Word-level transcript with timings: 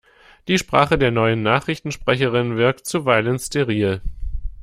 Die 0.47 0.57
Sprache 0.57 0.97
der 0.97 1.11
neuen 1.11 1.43
Nachrichtensprecherin 1.43 2.57
wirkt 2.57 2.87
zuweilen 2.87 3.37
steril. 3.37 4.01